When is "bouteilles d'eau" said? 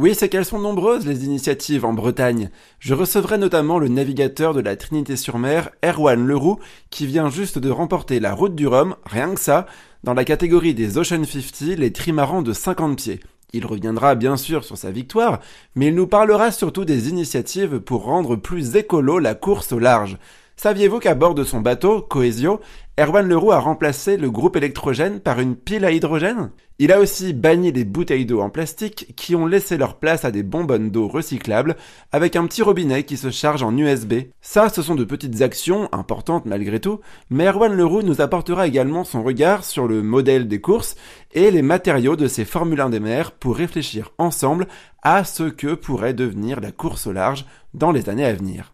27.84-28.40